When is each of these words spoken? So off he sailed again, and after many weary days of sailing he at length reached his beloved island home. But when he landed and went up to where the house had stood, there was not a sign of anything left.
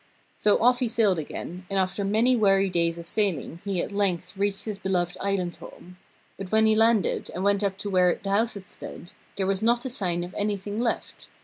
So 0.35 0.59
off 0.59 0.79
he 0.79 0.87
sailed 0.87 1.19
again, 1.19 1.67
and 1.69 1.77
after 1.77 2.03
many 2.03 2.35
weary 2.35 2.71
days 2.71 2.97
of 2.97 3.05
sailing 3.05 3.61
he 3.63 3.83
at 3.83 3.91
length 3.91 4.35
reached 4.35 4.65
his 4.65 4.79
beloved 4.79 5.15
island 5.21 5.57
home. 5.57 5.97
But 6.39 6.51
when 6.51 6.65
he 6.65 6.75
landed 6.75 7.29
and 7.35 7.43
went 7.43 7.63
up 7.63 7.77
to 7.77 7.89
where 7.91 8.15
the 8.23 8.31
house 8.31 8.55
had 8.55 8.71
stood, 8.71 9.11
there 9.35 9.45
was 9.45 9.61
not 9.61 9.85
a 9.85 9.91
sign 9.91 10.23
of 10.23 10.33
anything 10.35 10.79
left. 10.79 11.27